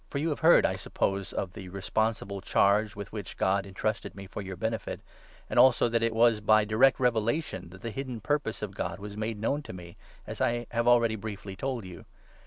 r 0.11 0.17
.1 0.17 0.17
i 0.17 0.17
i 0.17 0.17
i 0.17 0.23
to 0.23 0.23
the 0.23 0.31
church 0.31 0.31
have 0.39 0.49
heard, 0.49 0.65
I 0.65 0.75
suppose, 0.77 1.31
of 1.33 1.53
the 1.53 1.69
responsible 1.69 2.41
charge 2.41 2.93
through 2.93 3.03
the 3.03 3.09
with 3.11 3.11
which 3.11 3.37
God 3.37 3.67
entrusted 3.67 4.15
me 4.15 4.25
for 4.25 4.41
your 4.41 4.55
benefit, 4.55 4.99
Apostle. 5.47 5.91
ancj 5.91 5.91
ajSQ 5.93 6.01
tjlat 6.01 6.09
jt 6.09 6.11
wag 6.13 6.45
by 6.47 6.65
(j;rect 6.65 6.99
revelation 6.99 7.69
that 7.69 7.81
3 7.81 7.81
the 7.81 7.93
hidden 7.93 8.19
purpose 8.19 8.63
of 8.63 8.73
God 8.73 8.97
was 8.97 9.15
made 9.15 9.39
known 9.39 9.61
to 9.61 9.73
me, 9.73 9.97
as 10.25 10.41
I 10.41 10.65
have 10.71 10.87
already 10.87 11.17
briefly 11.17 11.55
told 11.55 11.85
you. 11.85 12.05